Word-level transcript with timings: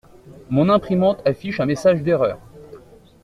Mon 0.49 0.67
imprimante 0.69 1.21
affiche 1.27 1.59
un 1.59 1.67
message 1.67 2.01
d'erreur. 2.01 2.39